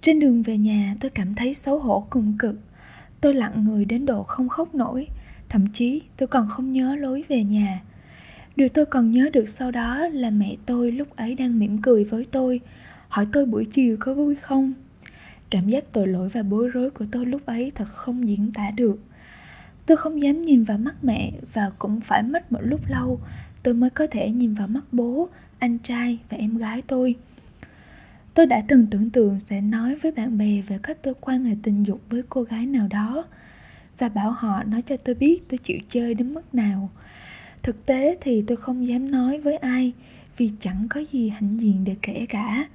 Trên 0.00 0.20
đường 0.20 0.42
về 0.42 0.58
nhà, 0.58 0.94
tôi 1.00 1.10
cảm 1.10 1.34
thấy 1.34 1.54
xấu 1.54 1.78
hổ 1.78 2.06
cùng 2.10 2.36
cực. 2.38 2.56
Tôi 3.20 3.34
lặng 3.34 3.64
người 3.64 3.84
đến 3.84 4.06
độ 4.06 4.22
không 4.22 4.48
khóc 4.48 4.74
nổi, 4.74 5.06
thậm 5.48 5.66
chí 5.72 6.02
tôi 6.16 6.26
còn 6.26 6.48
không 6.48 6.72
nhớ 6.72 6.96
lối 6.96 7.24
về 7.28 7.44
nhà. 7.44 7.80
Điều 8.60 8.68
tôi 8.68 8.86
còn 8.86 9.10
nhớ 9.10 9.28
được 9.32 9.48
sau 9.48 9.70
đó 9.70 10.08
là 10.08 10.30
mẹ 10.30 10.56
tôi 10.66 10.92
lúc 10.92 11.16
ấy 11.16 11.34
đang 11.34 11.58
mỉm 11.58 11.82
cười 11.82 12.04
với 12.04 12.26
tôi, 12.30 12.60
hỏi 13.08 13.26
tôi 13.32 13.46
buổi 13.46 13.64
chiều 13.64 13.96
có 14.00 14.14
vui 14.14 14.34
không. 14.34 14.72
Cảm 15.50 15.68
giác 15.68 15.84
tội 15.92 16.06
lỗi 16.06 16.28
và 16.28 16.42
bối 16.42 16.68
rối 16.68 16.90
của 16.90 17.04
tôi 17.12 17.26
lúc 17.26 17.46
ấy 17.46 17.72
thật 17.74 17.88
không 17.88 18.28
diễn 18.28 18.52
tả 18.52 18.70
được. 18.70 18.98
Tôi 19.86 19.96
không 19.96 20.22
dám 20.22 20.40
nhìn 20.40 20.64
vào 20.64 20.78
mắt 20.78 20.94
mẹ 21.04 21.32
và 21.52 21.70
cũng 21.78 22.00
phải 22.00 22.22
mất 22.22 22.52
một 22.52 22.58
lúc 22.62 22.80
lâu 22.88 23.20
tôi 23.62 23.74
mới 23.74 23.90
có 23.90 24.06
thể 24.10 24.30
nhìn 24.30 24.54
vào 24.54 24.68
mắt 24.68 24.84
bố 24.92 25.28
anh 25.58 25.78
trai 25.78 26.18
và 26.30 26.36
em 26.36 26.58
gái 26.58 26.82
tôi 26.86 27.14
tôi 28.34 28.46
đã 28.46 28.62
từng 28.68 28.86
tưởng 28.86 29.10
tượng 29.10 29.40
sẽ 29.40 29.60
nói 29.60 29.94
với 29.94 30.12
bạn 30.12 30.38
bè 30.38 30.62
về 30.66 30.78
cách 30.82 30.98
tôi 31.02 31.14
quan 31.20 31.44
hệ 31.44 31.54
tình 31.62 31.86
dục 31.86 32.00
với 32.10 32.22
cô 32.28 32.42
gái 32.42 32.66
nào 32.66 32.88
đó 32.90 33.24
và 33.98 34.08
bảo 34.08 34.30
họ 34.30 34.62
nói 34.62 34.82
cho 34.82 34.96
tôi 34.96 35.14
biết 35.14 35.48
tôi 35.48 35.58
chịu 35.58 35.78
chơi 35.88 36.14
đến 36.14 36.34
mức 36.34 36.54
nào 36.54 36.90
thực 37.62 37.86
tế 37.86 38.16
thì 38.20 38.42
tôi 38.46 38.56
không 38.56 38.86
dám 38.86 39.10
nói 39.10 39.40
với 39.40 39.56
ai, 39.56 39.92
vì 40.36 40.50
chẳng 40.60 40.86
có 40.90 41.00
gì 41.12 41.28
hãnh 41.28 41.60
diện 41.60 41.84
để 41.84 41.96
kể 42.02 42.26
cả. 42.28 42.68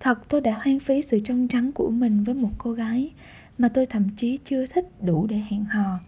Thật 0.00 0.28
tôi 0.28 0.40
đã 0.40 0.52
hoang 0.52 0.80
phí 0.80 1.02
sự 1.02 1.18
trong 1.18 1.48
trắng 1.48 1.72
của 1.72 1.90
mình 1.90 2.24
với 2.24 2.34
một 2.34 2.50
cô 2.58 2.72
gái 2.72 3.10
mà 3.58 3.68
tôi 3.68 3.86
thậm 3.86 4.08
chí 4.16 4.38
chưa 4.44 4.66
thích 4.66 5.02
đủ 5.02 5.26
để 5.26 5.36
hẹn 5.50 5.64
hò. 5.64 5.98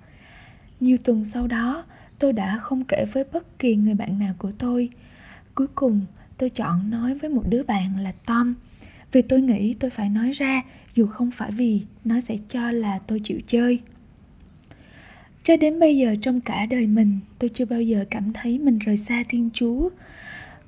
Nhiều 0.81 0.97
tuần 1.05 1.25
sau 1.25 1.47
đó, 1.47 1.85
tôi 2.19 2.33
đã 2.33 2.59
không 2.59 2.85
kể 2.85 3.07
với 3.13 3.25
bất 3.33 3.59
kỳ 3.59 3.77
người 3.77 3.95
bạn 3.95 4.19
nào 4.19 4.35
của 4.39 4.51
tôi. 4.59 4.89
Cuối 5.55 5.67
cùng, 5.75 6.01
tôi 6.39 6.51
chọn 6.51 6.91
nói 6.91 7.15
với 7.15 7.31
một 7.31 7.43
đứa 7.49 7.63
bạn 7.63 7.99
là 7.99 8.13
tom, 8.27 8.55
vì 9.13 9.23
tôi 9.23 9.41
nghĩ 9.41 9.75
tôi 9.75 9.91
phải 9.91 10.09
nói 10.09 10.33
ra, 10.33 10.63
dù 10.95 11.07
không 11.07 11.31
phải 11.31 11.51
vì 11.51 11.83
nó 12.05 12.21
sẽ 12.21 12.37
cho 12.49 12.71
là 12.71 12.99
tôi 13.07 13.21
chịu 13.25 13.41
chơi 13.47 13.81
cho 15.43 15.57
đến 15.57 15.81
bây 15.81 15.97
giờ 15.97 16.15
trong 16.21 16.41
cả 16.41 16.67
đời 16.67 16.87
mình, 16.87 17.19
tôi 17.39 17.51
chưa 17.55 17.65
bao 17.65 17.83
giờ 17.83 18.05
cảm 18.11 18.33
thấy 18.33 18.59
mình 18.59 18.79
rời 18.79 18.97
xa 18.97 19.23
thiên 19.29 19.51
chúa. 19.55 19.91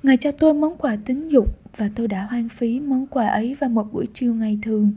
Ngài 0.03 0.17
cho 0.17 0.31
tôi 0.31 0.53
món 0.53 0.77
quà 0.77 0.97
tính 1.05 1.29
dục 1.29 1.47
và 1.77 1.89
tôi 1.95 2.07
đã 2.07 2.23
hoang 2.23 2.49
phí 2.49 2.79
món 2.79 3.07
quà 3.07 3.27
ấy 3.27 3.55
vào 3.59 3.69
một 3.69 3.93
buổi 3.93 4.07
chiều 4.13 4.35
ngày 4.35 4.59
thường 4.61 4.93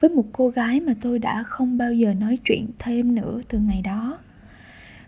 với 0.00 0.10
một 0.10 0.24
cô 0.32 0.48
gái 0.48 0.80
mà 0.80 0.94
tôi 1.00 1.18
đã 1.18 1.42
không 1.42 1.78
bao 1.78 1.92
giờ 1.92 2.14
nói 2.14 2.38
chuyện 2.44 2.66
thêm 2.78 3.14
nữa 3.14 3.40
từ 3.48 3.58
ngày 3.58 3.82
đó. 3.82 4.18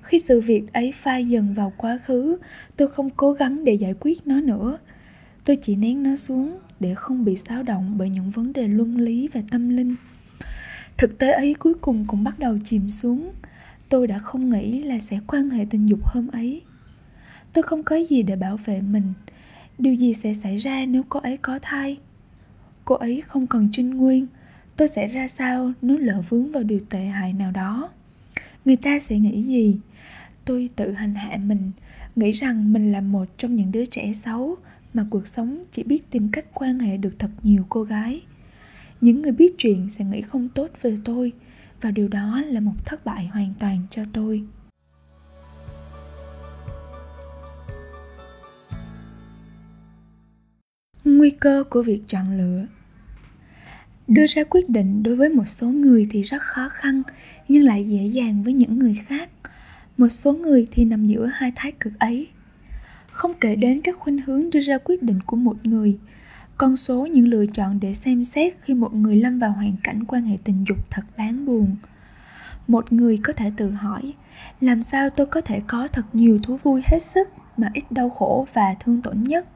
Khi 0.03 0.19
sự 0.19 0.41
việc 0.41 0.73
ấy 0.73 0.93
phai 0.93 1.25
dần 1.25 1.55
vào 1.55 1.73
quá 1.77 1.99
khứ, 1.99 2.39
tôi 2.77 2.89
không 2.89 3.11
cố 3.11 3.33
gắng 3.33 3.65
để 3.65 3.75
giải 3.75 3.95
quyết 4.01 4.27
nó 4.27 4.41
nữa. 4.41 4.79
Tôi 5.45 5.57
chỉ 5.57 5.77
nén 5.77 6.03
nó 6.03 6.17
xuống 6.17 6.59
để 6.81 6.95
không 6.95 7.25
bị 7.25 7.37
xáo 7.37 7.63
động 7.63 7.95
bởi 7.99 8.11
những 8.11 8.31
vấn 8.31 8.53
đề 8.53 8.69
luân 8.69 8.99
lý 9.01 9.29
và 9.33 9.41
tâm 9.51 9.69
linh. 9.69 9.95
Thực 10.97 11.19
tế 11.19 11.33
ấy 11.33 11.55
cuối 11.55 11.75
cùng 11.75 12.05
cũng 12.09 12.25
bắt 12.25 12.39
đầu 12.39 12.59
chìm 12.65 12.89
xuống 12.89 13.31
tôi 13.91 14.07
đã 14.07 14.19
không 14.19 14.51
nghĩ 14.51 14.83
là 14.83 14.99
sẽ 14.99 15.21
quan 15.27 15.51
hệ 15.51 15.67
tình 15.71 15.89
dục 15.89 15.99
hôm 16.03 16.29
ấy. 16.29 16.63
Tôi 17.53 17.63
không 17.63 17.83
có 17.83 17.97
gì 17.97 18.23
để 18.23 18.37
bảo 18.37 18.57
vệ 18.57 18.81
mình. 18.81 19.13
Điều 19.79 19.95
gì 19.95 20.15
sẽ 20.15 20.35
xảy 20.35 20.57
ra 20.57 20.85
nếu 20.87 21.03
cô 21.09 21.21
ấy 21.21 21.37
có 21.37 21.59
thai? 21.63 21.99
Cô 22.85 22.95
ấy 22.95 23.21
không 23.21 23.47
còn 23.47 23.69
trinh 23.73 23.91
nguyên. 23.91 24.27
Tôi 24.77 24.89
sẽ 24.89 25.07
ra 25.07 25.29
sao 25.29 25.73
nếu 25.83 25.99
lỡ 25.99 26.23
vướng 26.29 26.53
vào 26.53 26.63
điều 26.63 26.81
tệ 26.91 27.05
hại 27.05 27.33
nào 27.33 27.51
đó? 27.51 27.91
Người 28.65 28.77
ta 28.77 28.99
sẽ 28.99 29.19
nghĩ 29.19 29.43
gì? 29.43 29.77
Tôi 30.45 30.71
tự 30.77 30.93
hành 30.93 31.15
hạ 31.15 31.39
mình, 31.45 31.71
nghĩ 32.17 32.31
rằng 32.31 32.73
mình 32.73 32.93
là 32.93 33.01
một 33.01 33.29
trong 33.37 33.55
những 33.55 33.73
đứa 33.73 33.87
trẻ 33.87 34.13
xấu 34.13 34.57
mà 34.95 35.07
cuộc 35.11 35.27
sống 35.27 35.65
chỉ 35.71 35.83
biết 35.83 36.11
tìm 36.11 36.29
cách 36.33 36.47
quan 36.55 36.79
hệ 36.79 36.97
được 36.97 37.19
thật 37.19 37.31
nhiều 37.43 37.67
cô 37.69 37.83
gái. 37.83 38.23
Những 39.01 39.23
người 39.23 39.33
biết 39.33 39.55
chuyện 39.59 39.91
sẽ 39.91 40.05
nghĩ 40.05 40.23
không 40.23 40.49
tốt 40.49 40.71
về 40.83 40.97
tôi 41.05 41.33
và 41.81 41.91
điều 41.91 42.09
đó 42.09 42.43
là 42.47 42.61
một 42.61 42.75
thất 42.85 43.05
bại 43.05 43.27
hoàn 43.27 43.55
toàn 43.59 43.79
cho 43.91 44.03
tôi. 44.13 44.45
Nguy 51.05 51.31
cơ 51.31 51.65
của 51.71 51.83
việc 51.83 52.03
chọn 52.07 52.39
lựa. 52.39 52.67
Đưa 54.09 54.27
ra 54.27 54.45
quyết 54.45 54.69
định 54.69 55.03
đối 55.03 55.17
với 55.17 55.29
một 55.29 55.49
số 55.49 55.67
người 55.67 56.07
thì 56.11 56.23
rất 56.23 56.43
khó 56.43 56.69
khăn, 56.69 57.03
nhưng 57.49 57.65
lại 57.65 57.89
dễ 57.89 58.07
dàng 58.07 58.43
với 58.43 58.53
những 58.53 58.79
người 58.79 59.01
khác. 59.07 59.31
Một 59.97 60.09
số 60.09 60.33
người 60.33 60.69
thì 60.71 60.85
nằm 60.85 61.07
giữa 61.07 61.27
hai 61.27 61.53
thái 61.57 61.73
cực 61.73 61.99
ấy. 61.99 62.29
Không 63.11 63.33
kể 63.41 63.57
đến 63.57 63.81
các 63.81 63.97
khuynh 63.97 64.19
hướng 64.19 64.51
đưa 64.51 64.61
ra 64.61 64.79
quyết 64.85 65.03
định 65.03 65.21
của 65.27 65.37
một 65.37 65.67
người 65.67 65.99
con 66.61 66.77
số 66.77 67.07
những 67.07 67.29
lựa 67.29 67.47
chọn 67.47 67.81
để 67.81 67.95
xem 67.95 68.25
xét 68.25 68.55
khi 68.61 68.75
một 68.75 68.95
người 68.95 69.17
lâm 69.17 69.39
vào 69.39 69.53
hoàn 69.53 69.73
cảnh 69.83 70.05
quan 70.05 70.23
hệ 70.23 70.37
tình 70.45 70.65
dục 70.69 70.91
thật 70.91 71.03
đáng 71.17 71.47
buồn. 71.47 71.77
Một 72.69 72.93
người 72.93 73.19
có 73.23 73.33
thể 73.33 73.53
tự 73.57 73.71
hỏi, 73.71 74.13
làm 74.61 74.83
sao 74.83 75.11
tôi 75.11 75.27
có 75.27 75.41
thể 75.41 75.61
có 75.67 75.89
thật 75.89 76.03
nhiều 76.13 76.39
thú 76.43 76.59
vui 76.63 76.83
hết 76.85 77.03
sức 77.03 77.29
mà 77.57 77.71
ít 77.75 77.93
đau 77.93 78.11
khổ 78.11 78.47
và 78.53 78.75
thương 78.81 79.03
tổn 79.03 79.25
nhất? 79.25 79.47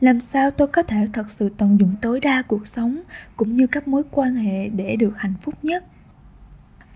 Làm 0.00 0.20
sao 0.20 0.50
tôi 0.50 0.68
có 0.68 0.82
thể 0.82 1.06
thật 1.12 1.30
sự 1.30 1.48
tận 1.56 1.80
dụng 1.80 1.94
tối 2.02 2.20
đa 2.20 2.42
cuộc 2.42 2.66
sống 2.66 3.00
cũng 3.36 3.56
như 3.56 3.66
các 3.66 3.88
mối 3.88 4.02
quan 4.10 4.34
hệ 4.34 4.68
để 4.68 4.96
được 4.96 5.12
hạnh 5.16 5.34
phúc 5.42 5.54
nhất? 5.62 5.84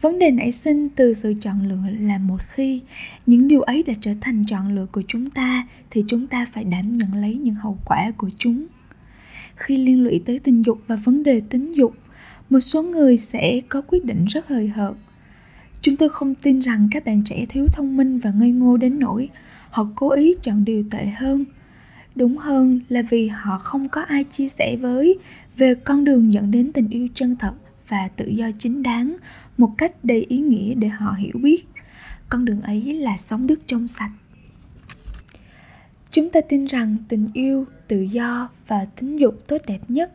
Vấn 0.00 0.18
đề 0.18 0.30
nảy 0.30 0.52
sinh 0.52 0.88
từ 0.88 1.14
sự 1.14 1.34
chọn 1.40 1.68
lựa 1.68 1.90
là 1.98 2.18
một 2.18 2.42
khi 2.42 2.82
những 3.26 3.48
điều 3.48 3.62
ấy 3.62 3.82
đã 3.82 3.92
trở 4.00 4.12
thành 4.20 4.44
chọn 4.46 4.74
lựa 4.74 4.86
của 4.92 5.02
chúng 5.08 5.30
ta 5.30 5.66
thì 5.90 6.04
chúng 6.08 6.26
ta 6.26 6.46
phải 6.52 6.64
đảm 6.64 6.92
nhận 6.92 7.14
lấy 7.14 7.34
những 7.34 7.54
hậu 7.54 7.78
quả 7.84 8.10
của 8.16 8.30
chúng 8.38 8.66
khi 9.56 9.76
liên 9.76 10.04
lụy 10.04 10.22
tới 10.26 10.38
tình 10.38 10.62
dục 10.62 10.78
và 10.86 10.96
vấn 10.96 11.22
đề 11.22 11.40
tính 11.40 11.76
dục. 11.76 11.94
Một 12.50 12.60
số 12.60 12.82
người 12.82 13.16
sẽ 13.16 13.60
có 13.68 13.82
quyết 13.86 14.04
định 14.04 14.24
rất 14.24 14.48
hời 14.48 14.68
hợt. 14.68 14.94
Chúng 15.80 15.96
tôi 15.96 16.08
không 16.08 16.34
tin 16.34 16.60
rằng 16.60 16.88
các 16.90 17.04
bạn 17.04 17.22
trẻ 17.24 17.46
thiếu 17.48 17.66
thông 17.72 17.96
minh 17.96 18.18
và 18.18 18.30
ngây 18.30 18.50
ngô 18.50 18.76
đến 18.76 18.98
nỗi 18.98 19.28
họ 19.70 19.88
cố 19.94 20.10
ý 20.10 20.34
chọn 20.42 20.64
điều 20.64 20.84
tệ 20.90 21.06
hơn. 21.06 21.44
Đúng 22.14 22.36
hơn 22.36 22.80
là 22.88 23.02
vì 23.02 23.28
họ 23.28 23.58
không 23.58 23.88
có 23.88 24.00
ai 24.00 24.24
chia 24.24 24.48
sẻ 24.48 24.76
với 24.76 25.18
về 25.56 25.74
con 25.74 26.04
đường 26.04 26.32
dẫn 26.32 26.50
đến 26.50 26.72
tình 26.72 26.88
yêu 26.88 27.08
chân 27.14 27.36
thật 27.36 27.52
và 27.88 28.08
tự 28.16 28.26
do 28.26 28.50
chính 28.58 28.82
đáng 28.82 29.16
một 29.58 29.70
cách 29.78 30.04
đầy 30.04 30.26
ý 30.28 30.38
nghĩa 30.38 30.74
để 30.74 30.88
họ 30.88 31.12
hiểu 31.12 31.34
biết. 31.42 31.68
Con 32.28 32.44
đường 32.44 32.60
ấy 32.60 32.80
là 32.94 33.16
sống 33.16 33.46
đức 33.46 33.60
trong 33.66 33.88
sạch 33.88 34.10
chúng 36.12 36.30
ta 36.30 36.40
tin 36.40 36.66
rằng 36.66 36.96
tình 37.08 37.28
yêu, 37.34 37.66
tự 37.88 38.00
do 38.00 38.48
và 38.66 38.86
tính 38.96 39.20
dục 39.20 39.34
tốt 39.46 39.60
đẹp 39.66 39.80
nhất 39.88 40.12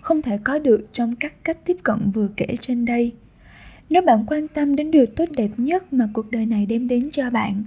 không 0.00 0.22
thể 0.22 0.38
có 0.44 0.58
được 0.58 0.88
trong 0.92 1.16
các 1.16 1.34
cách 1.44 1.58
tiếp 1.64 1.76
cận 1.82 2.10
vừa 2.10 2.28
kể 2.36 2.46
trên 2.60 2.84
đây. 2.84 3.12
Nếu 3.90 4.02
bạn 4.02 4.24
quan 4.26 4.48
tâm 4.48 4.76
đến 4.76 4.90
điều 4.90 5.06
tốt 5.06 5.24
đẹp 5.36 5.50
nhất 5.56 5.92
mà 5.92 6.08
cuộc 6.12 6.30
đời 6.30 6.46
này 6.46 6.66
đem 6.66 6.88
đến 6.88 7.10
cho 7.10 7.30
bạn, 7.30 7.64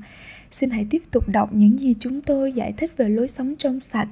xin 0.52 0.70
hãy 0.70 0.88
tiếp 0.90 1.04
tục 1.12 1.30
đọc 1.30 1.50
những 1.54 1.80
gì 1.80 1.96
chúng 2.00 2.22
tôi 2.22 2.54
giải 2.54 2.74
thích 2.78 2.98
về 2.98 3.10
lối 3.10 3.28
sống 3.28 3.56
trong 3.56 3.80
sạch. 3.80 4.08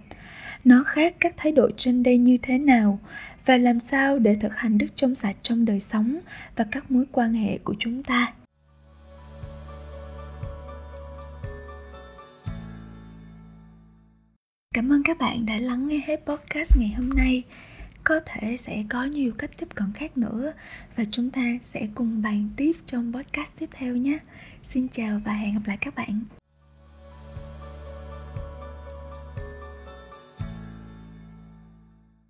Nó 0.63 0.83
khác 0.83 1.15
các 1.19 1.33
thái 1.37 1.51
độ 1.51 1.69
trên 1.77 2.03
đây 2.03 2.17
như 2.17 2.37
thế 2.41 2.57
nào 2.57 2.99
và 3.45 3.57
làm 3.57 3.79
sao 3.79 4.19
để 4.19 4.35
thực 4.35 4.55
hành 4.55 4.77
đức 4.77 4.87
trong 4.95 5.15
sạch 5.15 5.35
trong 5.41 5.65
đời 5.65 5.79
sống 5.79 6.19
và 6.55 6.65
các 6.71 6.91
mối 6.91 7.05
quan 7.11 7.33
hệ 7.33 7.57
của 7.57 7.75
chúng 7.79 8.03
ta. 8.03 8.33
Cảm 14.75 14.91
ơn 14.91 15.03
các 15.03 15.17
bạn 15.17 15.45
đã 15.45 15.57
lắng 15.57 15.87
nghe 15.87 16.01
hết 16.05 16.21
podcast 16.25 16.77
ngày 16.77 16.89
hôm 16.97 17.09
nay. 17.09 17.43
Có 18.03 18.19
thể 18.25 18.57
sẽ 18.57 18.83
có 18.89 19.03
nhiều 19.03 19.31
cách 19.37 19.51
tiếp 19.57 19.67
cận 19.75 19.87
khác 19.95 20.17
nữa 20.17 20.53
và 20.97 21.03
chúng 21.11 21.29
ta 21.29 21.41
sẽ 21.61 21.87
cùng 21.95 22.21
bàn 22.21 22.43
tiếp 22.57 22.71
trong 22.85 23.13
podcast 23.13 23.59
tiếp 23.59 23.69
theo 23.71 23.95
nhé. 23.95 24.17
Xin 24.63 24.87
chào 24.87 25.21
và 25.25 25.33
hẹn 25.33 25.53
gặp 25.53 25.61
lại 25.65 25.77
các 25.81 25.95
bạn. 25.95 26.21